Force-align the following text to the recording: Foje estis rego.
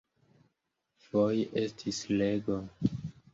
Foje 1.09 1.43
estis 1.65 2.01
rego. 2.15 2.59